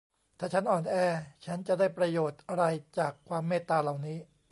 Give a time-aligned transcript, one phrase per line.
[0.39, 0.95] ถ้าฉันอ่อนแอ
[1.45, 2.63] ฉันจะได้ประโยชน์อะไร
[2.99, 4.17] จากความเมตตาเหล่านี้